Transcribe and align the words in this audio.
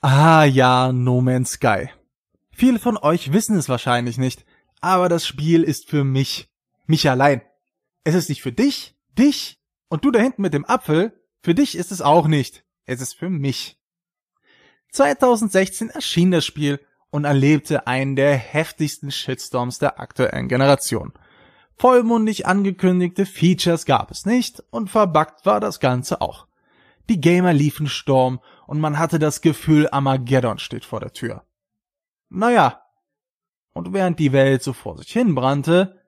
Ah 0.00 0.44
ja, 0.44 0.92
No 0.92 1.20
Man's 1.20 1.52
Sky. 1.52 1.88
Viele 2.50 2.78
von 2.78 2.96
euch 2.96 3.32
wissen 3.32 3.56
es 3.56 3.68
wahrscheinlich 3.68 4.18
nicht, 4.18 4.44
aber 4.80 5.08
das 5.08 5.26
Spiel 5.26 5.62
ist 5.62 5.88
für 5.88 6.04
mich. 6.04 6.48
Mich 6.86 7.08
allein. 7.10 7.42
Es 8.04 8.14
ist 8.14 8.28
nicht 8.28 8.42
für 8.42 8.52
dich, 8.52 8.96
dich 9.18 9.58
und 9.88 10.04
du 10.04 10.10
da 10.10 10.20
hinten 10.20 10.42
mit 10.42 10.54
dem 10.54 10.64
Apfel. 10.64 11.20
Für 11.42 11.54
dich 11.54 11.76
ist 11.76 11.92
es 11.92 12.02
auch 12.02 12.28
nicht. 12.28 12.64
Es 12.84 13.00
ist 13.00 13.14
für 13.14 13.30
mich. 13.30 13.78
2016 14.92 15.90
erschien 15.90 16.30
das 16.30 16.44
Spiel 16.44 16.80
und 17.10 17.24
erlebte 17.24 17.86
einen 17.86 18.16
der 18.16 18.36
heftigsten 18.36 19.10
Shitstorms 19.10 19.78
der 19.78 20.00
aktuellen 20.00 20.48
Generation. 20.48 21.12
Vollmundig 21.76 22.46
angekündigte 22.46 23.26
Features 23.26 23.84
gab 23.84 24.10
es 24.10 24.24
nicht 24.24 24.62
und 24.70 24.88
verbuggt 24.90 25.44
war 25.44 25.60
das 25.60 25.80
Ganze 25.80 26.20
auch. 26.20 26.46
Die 27.08 27.20
Gamer 27.20 27.52
liefen 27.52 27.86
Sturm 27.86 28.40
und 28.66 28.80
man 28.80 28.98
hatte 28.98 29.18
das 29.18 29.40
Gefühl, 29.40 29.88
Armageddon 29.90 30.58
steht 30.58 30.84
vor 30.84 31.00
der 31.00 31.12
Tür. 31.12 31.44
Naja. 32.28 32.82
Und 33.72 33.92
während 33.92 34.18
die 34.18 34.32
Welt 34.32 34.62
so 34.62 34.72
vor 34.72 34.96
sich 34.96 35.12
hin 35.12 35.34
brannte, 35.34 36.02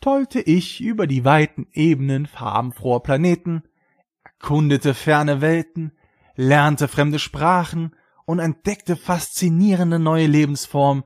tollte 0.00 0.40
ich 0.40 0.80
über 0.80 1.06
die 1.06 1.24
weiten 1.24 1.66
Ebenen 1.72 2.26
farbenfroher 2.26 3.02
Planeten, 3.02 3.62
erkundete 4.22 4.94
ferne 4.94 5.40
Welten, 5.40 5.96
lernte 6.34 6.88
fremde 6.88 7.18
Sprachen 7.18 7.96
und 8.26 8.38
entdeckte 8.38 8.96
faszinierende 8.96 9.98
neue 9.98 10.26
Lebensformen, 10.26 11.04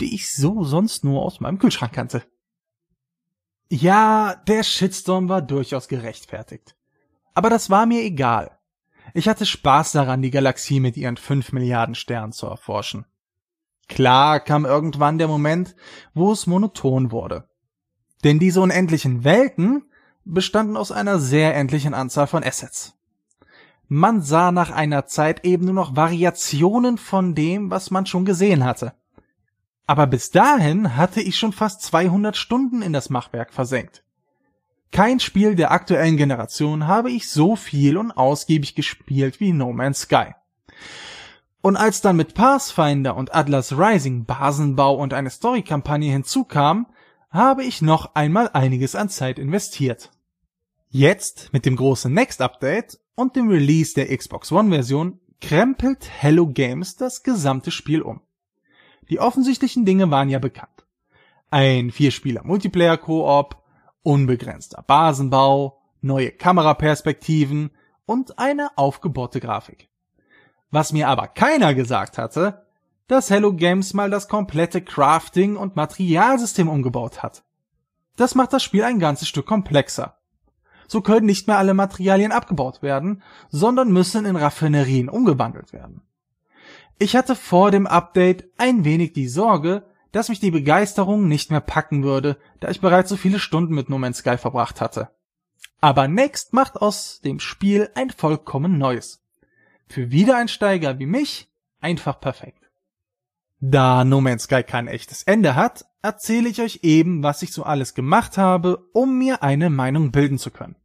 die 0.00 0.14
ich 0.14 0.32
so 0.32 0.62
sonst 0.62 1.04
nur 1.04 1.22
aus 1.22 1.40
meinem 1.40 1.58
Kühlschrank 1.58 1.92
kannte. 1.92 2.22
Ja, 3.68 4.36
der 4.46 4.62
Shitstorm 4.62 5.28
war 5.28 5.42
durchaus 5.42 5.88
gerechtfertigt. 5.88 6.76
Aber 7.34 7.50
das 7.50 7.70
war 7.70 7.86
mir 7.86 8.02
egal. 8.02 8.59
Ich 9.14 9.28
hatte 9.28 9.46
Spaß 9.46 9.92
daran, 9.92 10.22
die 10.22 10.30
Galaxie 10.30 10.80
mit 10.80 10.96
ihren 10.96 11.16
fünf 11.16 11.52
Milliarden 11.52 11.94
Sternen 11.94 12.32
zu 12.32 12.46
erforschen. 12.46 13.06
Klar 13.88 14.40
kam 14.40 14.64
irgendwann 14.64 15.18
der 15.18 15.28
Moment, 15.28 15.74
wo 16.14 16.32
es 16.32 16.46
monoton 16.46 17.10
wurde. 17.10 17.48
Denn 18.22 18.38
diese 18.38 18.60
unendlichen 18.60 19.24
Welten 19.24 19.84
bestanden 20.24 20.76
aus 20.76 20.92
einer 20.92 21.18
sehr 21.18 21.56
endlichen 21.56 21.94
Anzahl 21.94 22.26
von 22.26 22.44
Assets. 22.44 22.94
Man 23.88 24.22
sah 24.22 24.52
nach 24.52 24.70
einer 24.70 25.06
Zeit 25.06 25.44
eben 25.44 25.64
nur 25.64 25.74
noch 25.74 25.96
Variationen 25.96 26.98
von 26.98 27.34
dem, 27.34 27.70
was 27.70 27.90
man 27.90 28.06
schon 28.06 28.24
gesehen 28.24 28.64
hatte. 28.64 28.94
Aber 29.86 30.06
bis 30.06 30.30
dahin 30.30 30.96
hatte 30.96 31.20
ich 31.20 31.36
schon 31.36 31.52
fast 31.52 31.82
200 31.82 32.36
Stunden 32.36 32.82
in 32.82 32.92
das 32.92 33.10
Machwerk 33.10 33.52
versenkt. 33.52 34.04
Kein 34.92 35.20
Spiel 35.20 35.54
der 35.54 35.70
aktuellen 35.70 36.16
Generation 36.16 36.86
habe 36.86 37.10
ich 37.10 37.30
so 37.30 37.54
viel 37.54 37.96
und 37.96 38.10
ausgiebig 38.10 38.74
gespielt 38.74 39.38
wie 39.38 39.52
No 39.52 39.72
Man's 39.72 40.02
Sky. 40.02 40.34
Und 41.62 41.76
als 41.76 42.00
dann 42.00 42.16
mit 42.16 42.34
Pathfinder 42.34 43.16
und 43.16 43.34
Atlas 43.34 43.76
Rising 43.76 44.24
Basenbau 44.24 44.94
und 44.94 45.14
eine 45.14 45.30
Storykampagne 45.30 46.10
hinzukam, 46.10 46.86
habe 47.30 47.64
ich 47.64 47.82
noch 47.82 48.14
einmal 48.14 48.50
einiges 48.52 48.96
an 48.96 49.08
Zeit 49.08 49.38
investiert. 49.38 50.10
Jetzt, 50.88 51.52
mit 51.52 51.66
dem 51.66 51.76
großen 51.76 52.12
Next 52.12 52.40
Update 52.40 52.98
und 53.14 53.36
dem 53.36 53.48
Release 53.48 53.94
der 53.94 54.16
Xbox 54.16 54.50
One 54.50 54.70
Version, 54.70 55.20
krempelt 55.40 56.10
Hello 56.18 56.46
Games 56.46 56.96
das 56.96 57.22
gesamte 57.22 57.70
Spiel 57.70 58.02
um. 58.02 58.20
Die 59.08 59.20
offensichtlichen 59.20 59.84
Dinge 59.84 60.10
waren 60.10 60.28
ja 60.28 60.38
bekannt. 60.38 60.84
Ein 61.50 61.90
Vierspieler 61.90 62.42
Multiplayer 62.44 62.96
Koop, 62.96 63.59
unbegrenzter 64.02 64.82
Basenbau, 64.86 65.80
neue 66.00 66.30
Kameraperspektiven 66.30 67.70
und 68.06 68.38
eine 68.38 68.76
aufgebohrte 68.76 69.40
Grafik. 69.40 69.88
Was 70.70 70.92
mir 70.92 71.08
aber 71.08 71.28
keiner 71.28 71.74
gesagt 71.74 72.18
hatte, 72.18 72.66
dass 73.08 73.28
Hello 73.28 73.52
Games 73.52 73.92
mal 73.92 74.08
das 74.08 74.28
komplette 74.28 74.82
Crafting 74.82 75.56
und 75.56 75.74
Materialsystem 75.74 76.68
umgebaut 76.68 77.22
hat. 77.22 77.42
Das 78.16 78.34
macht 78.34 78.52
das 78.52 78.62
Spiel 78.62 78.84
ein 78.84 79.00
ganzes 79.00 79.28
Stück 79.28 79.46
komplexer. 79.46 80.16
So 80.86 81.00
können 81.00 81.26
nicht 81.26 81.46
mehr 81.46 81.58
alle 81.58 81.74
Materialien 81.74 82.32
abgebaut 82.32 82.82
werden, 82.82 83.22
sondern 83.48 83.92
müssen 83.92 84.26
in 84.26 84.36
Raffinerien 84.36 85.08
umgewandelt 85.08 85.72
werden. 85.72 86.02
Ich 86.98 87.16
hatte 87.16 87.34
vor 87.34 87.70
dem 87.70 87.86
Update 87.86 88.44
ein 88.58 88.84
wenig 88.84 89.12
die 89.12 89.28
Sorge, 89.28 89.84
dass 90.12 90.28
mich 90.28 90.40
die 90.40 90.50
Begeisterung 90.50 91.28
nicht 91.28 91.50
mehr 91.50 91.60
packen 91.60 92.02
würde, 92.02 92.36
da 92.60 92.70
ich 92.70 92.80
bereits 92.80 93.08
so 93.08 93.16
viele 93.16 93.38
Stunden 93.38 93.74
mit 93.74 93.88
No 93.88 93.98
Man's 93.98 94.18
Sky 94.18 94.36
verbracht 94.36 94.80
hatte. 94.80 95.10
Aber 95.80 96.08
Next 96.08 96.52
macht 96.52 96.76
aus 96.76 97.20
dem 97.20 97.40
Spiel 97.40 97.90
ein 97.94 98.10
vollkommen 98.10 98.78
neues. 98.78 99.22
Für 99.88 100.10
Wiedereinsteiger 100.10 100.98
wie 100.98 101.06
mich 101.06 101.50
einfach 101.80 102.20
perfekt. 102.20 102.70
Da 103.60 104.04
No 104.04 104.20
Man's 104.20 104.44
Sky 104.44 104.62
kein 104.62 104.88
echtes 104.88 105.22
Ende 105.22 105.54
hat, 105.54 105.84
erzähle 106.02 106.48
ich 106.48 106.60
euch 106.60 106.80
eben, 106.82 107.22
was 107.22 107.42
ich 107.42 107.52
so 107.52 107.62
alles 107.62 107.94
gemacht 107.94 108.38
habe, 108.38 108.88
um 108.92 109.18
mir 109.18 109.42
eine 109.42 109.70
Meinung 109.70 110.12
bilden 110.12 110.38
zu 110.38 110.50
können. 110.50 110.76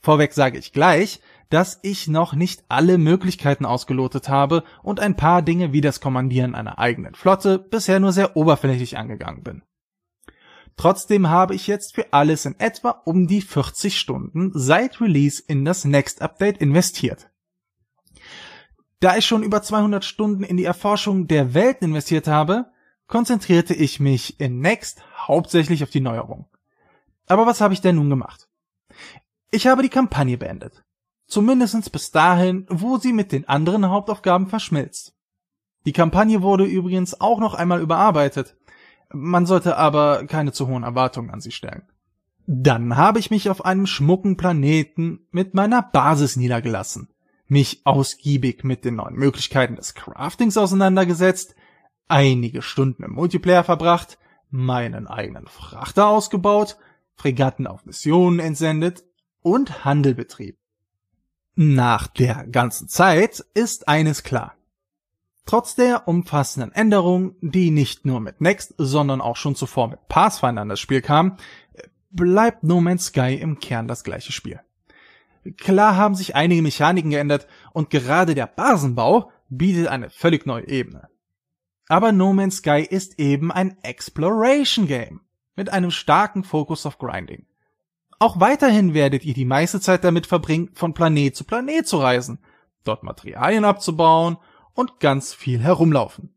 Vorweg 0.00 0.32
sage 0.32 0.58
ich 0.58 0.72
gleich, 0.72 1.20
dass 1.52 1.78
ich 1.82 2.08
noch 2.08 2.32
nicht 2.32 2.64
alle 2.68 2.96
Möglichkeiten 2.96 3.66
ausgelotet 3.66 4.30
habe 4.30 4.64
und 4.82 5.00
ein 5.00 5.16
paar 5.16 5.42
Dinge 5.42 5.74
wie 5.74 5.82
das 5.82 6.00
Kommandieren 6.00 6.54
einer 6.54 6.78
eigenen 6.78 7.14
Flotte 7.14 7.58
bisher 7.58 8.00
nur 8.00 8.12
sehr 8.12 8.38
oberflächlich 8.38 8.96
angegangen 8.96 9.42
bin. 9.42 9.62
Trotzdem 10.78 11.28
habe 11.28 11.54
ich 11.54 11.66
jetzt 11.66 11.94
für 11.94 12.14
alles 12.14 12.46
in 12.46 12.58
etwa 12.58 13.02
um 13.04 13.26
die 13.26 13.42
40 13.42 13.98
Stunden 13.98 14.50
seit 14.54 15.02
Release 15.02 15.42
in 15.46 15.66
das 15.66 15.84
Next 15.84 16.22
Update 16.22 16.56
investiert. 16.56 17.30
Da 19.00 19.18
ich 19.18 19.26
schon 19.26 19.42
über 19.42 19.62
200 19.62 20.06
Stunden 20.06 20.44
in 20.44 20.56
die 20.56 20.64
Erforschung 20.64 21.26
der 21.26 21.52
Welt 21.52 21.82
investiert 21.82 22.28
habe, 22.28 22.70
konzentrierte 23.08 23.74
ich 23.74 24.00
mich 24.00 24.40
in 24.40 24.60
Next 24.60 25.02
hauptsächlich 25.18 25.82
auf 25.82 25.90
die 25.90 26.00
Neuerung. 26.00 26.48
Aber 27.26 27.44
was 27.44 27.60
habe 27.60 27.74
ich 27.74 27.82
denn 27.82 27.96
nun 27.96 28.08
gemacht? 28.08 28.48
Ich 29.50 29.66
habe 29.66 29.82
die 29.82 29.90
Kampagne 29.90 30.38
beendet. 30.38 30.82
Zumindestens 31.32 31.88
bis 31.88 32.10
dahin, 32.10 32.66
wo 32.68 32.98
sie 32.98 33.14
mit 33.14 33.32
den 33.32 33.48
anderen 33.48 33.88
Hauptaufgaben 33.88 34.48
verschmilzt. 34.48 35.14
Die 35.86 35.94
Kampagne 35.94 36.42
wurde 36.42 36.66
übrigens 36.66 37.22
auch 37.22 37.40
noch 37.40 37.54
einmal 37.54 37.80
überarbeitet. 37.80 38.54
Man 39.10 39.46
sollte 39.46 39.78
aber 39.78 40.26
keine 40.26 40.52
zu 40.52 40.68
hohen 40.68 40.82
Erwartungen 40.82 41.30
an 41.30 41.40
sie 41.40 41.50
stellen. 41.50 41.84
Dann 42.46 42.98
habe 42.98 43.18
ich 43.18 43.30
mich 43.30 43.48
auf 43.48 43.64
einem 43.64 43.86
schmucken 43.86 44.36
Planeten 44.36 45.26
mit 45.30 45.54
meiner 45.54 45.80
Basis 45.80 46.36
niedergelassen, 46.36 47.08
mich 47.46 47.80
ausgiebig 47.86 48.62
mit 48.62 48.84
den 48.84 48.96
neuen 48.96 49.14
Möglichkeiten 49.14 49.76
des 49.76 49.94
Craftings 49.94 50.58
auseinandergesetzt, 50.58 51.54
einige 52.08 52.60
Stunden 52.60 53.04
im 53.04 53.12
Multiplayer 53.12 53.64
verbracht, 53.64 54.18
meinen 54.50 55.06
eigenen 55.06 55.46
Frachter 55.46 56.08
ausgebaut, 56.08 56.76
Fregatten 57.14 57.66
auf 57.66 57.86
Missionen 57.86 58.38
entsendet 58.38 59.02
und 59.40 59.86
Handel 59.86 60.14
betrieben. 60.14 60.58
Nach 61.54 62.06
der 62.06 62.46
ganzen 62.46 62.88
Zeit 62.88 63.44
ist 63.52 63.86
eines 63.86 64.22
klar. 64.22 64.54
Trotz 65.44 65.74
der 65.74 66.08
umfassenden 66.08 66.72
Änderungen, 66.72 67.34
die 67.40 67.70
nicht 67.70 68.06
nur 68.06 68.20
mit 68.20 68.40
Next, 68.40 68.74
sondern 68.78 69.20
auch 69.20 69.36
schon 69.36 69.54
zuvor 69.54 69.88
mit 69.88 70.08
Pathfinder 70.08 70.62
an 70.62 70.68
das 70.68 70.80
Spiel 70.80 71.02
kamen, 71.02 71.36
bleibt 72.10 72.62
No 72.62 72.80
Man's 72.80 73.06
Sky 73.06 73.34
im 73.34 73.58
Kern 73.58 73.88
das 73.88 74.04
gleiche 74.04 74.32
Spiel. 74.32 74.60
Klar 75.58 75.96
haben 75.96 76.14
sich 76.14 76.36
einige 76.36 76.62
Mechaniken 76.62 77.10
geändert 77.10 77.48
und 77.72 77.90
gerade 77.90 78.34
der 78.34 78.46
Basenbau 78.46 79.30
bietet 79.48 79.88
eine 79.88 80.08
völlig 80.08 80.46
neue 80.46 80.68
Ebene. 80.68 81.08
Aber 81.88 82.12
No 82.12 82.32
Man's 82.32 82.58
Sky 82.58 82.86
ist 82.88 83.18
eben 83.18 83.50
ein 83.52 83.76
Exploration 83.82 84.86
Game 84.86 85.20
mit 85.56 85.70
einem 85.70 85.90
starken 85.90 86.44
Fokus 86.44 86.86
auf 86.86 86.98
Grinding. 86.98 87.44
Auch 88.22 88.38
weiterhin 88.38 88.94
werdet 88.94 89.24
ihr 89.24 89.34
die 89.34 89.44
meiste 89.44 89.80
Zeit 89.80 90.04
damit 90.04 90.28
verbringen, 90.28 90.70
von 90.74 90.94
Planet 90.94 91.34
zu 91.34 91.42
Planet 91.42 91.88
zu 91.88 91.96
reisen, 91.96 92.38
dort 92.84 93.02
Materialien 93.02 93.64
abzubauen 93.64 94.36
und 94.74 95.00
ganz 95.00 95.34
viel 95.34 95.58
herumlaufen. 95.58 96.32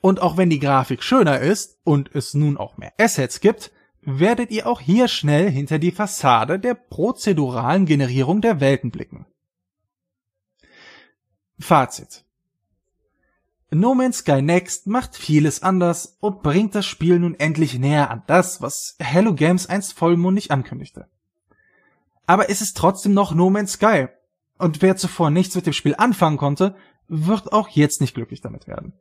Und 0.00 0.22
auch 0.22 0.38
wenn 0.38 0.48
die 0.48 0.58
Grafik 0.58 1.02
schöner 1.02 1.40
ist 1.40 1.78
und 1.84 2.14
es 2.14 2.32
nun 2.32 2.56
auch 2.56 2.78
mehr 2.78 2.94
Assets 2.98 3.40
gibt, 3.40 3.70
werdet 4.00 4.50
ihr 4.50 4.66
auch 4.66 4.80
hier 4.80 5.08
schnell 5.08 5.50
hinter 5.50 5.78
die 5.78 5.92
Fassade 5.92 6.58
der 6.58 6.72
prozeduralen 6.72 7.84
Generierung 7.84 8.40
der 8.40 8.60
Welten 8.60 8.90
blicken. 8.90 9.26
Fazit. 11.58 12.24
No 13.72 13.94
Man's 13.94 14.18
Sky 14.18 14.42
Next 14.42 14.88
macht 14.88 15.16
vieles 15.16 15.62
anders 15.62 16.16
und 16.20 16.42
bringt 16.42 16.74
das 16.74 16.86
Spiel 16.86 17.20
nun 17.20 17.38
endlich 17.38 17.78
näher 17.78 18.10
an 18.10 18.24
das, 18.26 18.60
was 18.60 18.96
Hello 18.98 19.32
Games 19.34 19.66
einst 19.66 19.92
vollmundig 19.92 20.50
ankündigte. 20.50 21.08
Aber 22.26 22.50
es 22.50 22.60
ist 22.60 22.76
trotzdem 22.76 23.14
noch 23.14 23.32
No 23.32 23.48
Man's 23.48 23.72
Sky. 23.72 24.08
Und 24.58 24.82
wer 24.82 24.96
zuvor 24.96 25.30
nichts 25.30 25.54
mit 25.54 25.66
dem 25.66 25.72
Spiel 25.72 25.94
anfangen 25.96 26.36
konnte, 26.36 26.74
wird 27.06 27.52
auch 27.52 27.68
jetzt 27.68 28.00
nicht 28.00 28.14
glücklich 28.14 28.40
damit 28.40 28.66
werden. 28.66 28.92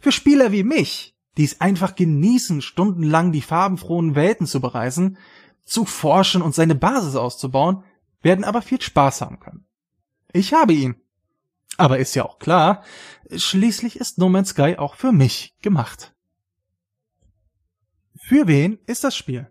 Für 0.00 0.12
Spieler 0.12 0.52
wie 0.52 0.62
mich, 0.62 1.16
die 1.36 1.44
es 1.44 1.60
einfach 1.60 1.94
genießen, 1.94 2.60
stundenlang 2.62 3.32
die 3.32 3.42
farbenfrohen 3.42 4.14
Welten 4.14 4.46
zu 4.46 4.60
bereisen, 4.60 5.16
zu 5.64 5.84
forschen 5.84 6.42
und 6.42 6.54
seine 6.54 6.74
Basis 6.74 7.16
auszubauen, 7.16 7.84
werden 8.22 8.44
aber 8.44 8.62
viel 8.62 8.80
Spaß 8.80 9.22
haben 9.22 9.40
können. 9.40 9.66
Ich 10.32 10.52
habe 10.52 10.74
ihn 10.74 10.96
Aber 11.78 11.98
ist 11.98 12.16
ja 12.16 12.24
auch 12.24 12.40
klar, 12.40 12.82
schließlich 13.34 13.96
ist 13.96 14.18
No 14.18 14.28
Man's 14.28 14.50
Sky 14.50 14.76
auch 14.76 14.96
für 14.96 15.12
mich 15.12 15.54
gemacht. 15.62 16.12
Für 18.16 18.48
wen 18.48 18.78
ist 18.86 19.04
das 19.04 19.16
Spiel? 19.16 19.48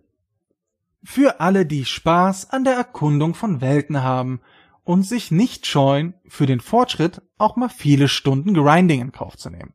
Für 1.04 1.40
alle, 1.40 1.66
die 1.66 1.86
Spaß 1.86 2.50
an 2.50 2.66
der 2.66 2.74
Erkundung 2.74 3.34
von 3.34 3.62
Welten 3.62 4.04
haben 4.04 4.42
und 4.84 5.04
sich 5.04 5.32
nicht 5.32 5.66
scheuen, 5.68 6.16
für 6.28 6.46
den 6.46 6.60
Fortschritt 6.60 7.22
auch 7.38 7.56
mal 7.56 7.70
viele 7.70 8.10
Stunden 8.10 8.54
Grinding 8.54 9.00
in 9.00 9.12
Kauf 9.14 9.38
zu 9.38 9.50
nehmen. 9.50 9.74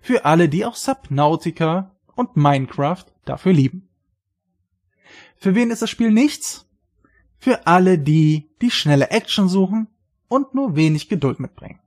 Für 0.00 0.24
alle, 0.24 0.48
die 0.48 0.64
auch 0.64 0.74
Subnautica 0.74 1.94
und 2.16 2.36
Minecraft 2.36 3.04
dafür 3.24 3.52
lieben. 3.52 3.88
Für 5.36 5.54
wen 5.54 5.70
ist 5.70 5.82
das 5.82 5.90
Spiel 5.90 6.10
nichts? 6.10 6.66
Für 7.38 7.68
alle 7.68 8.00
die, 8.00 8.50
die 8.60 8.72
schnelle 8.72 9.10
Action 9.10 9.48
suchen 9.48 9.86
und 10.28 10.54
nur 10.54 10.76
wenig 10.76 11.08
Geduld 11.08 11.40
mitbringen. 11.40 11.80